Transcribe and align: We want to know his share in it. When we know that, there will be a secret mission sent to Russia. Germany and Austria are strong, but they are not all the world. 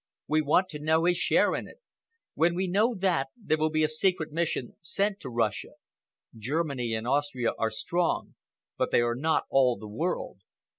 We 0.27 0.41
want 0.41 0.67
to 0.69 0.79
know 0.79 1.03
his 1.05 1.17
share 1.19 1.53
in 1.53 1.67
it. 1.67 1.79
When 2.33 2.55
we 2.55 2.65
know 2.67 2.95
that, 2.95 3.27
there 3.37 3.59
will 3.59 3.69
be 3.69 3.83
a 3.83 3.87
secret 3.87 4.31
mission 4.31 4.75
sent 4.81 5.19
to 5.19 5.29
Russia. 5.29 5.73
Germany 6.35 6.95
and 6.95 7.07
Austria 7.07 7.51
are 7.59 7.69
strong, 7.69 8.33
but 8.79 8.89
they 8.89 9.01
are 9.01 9.13
not 9.13 9.43
all 9.51 9.77
the 9.77 9.87
world. 9.87 10.39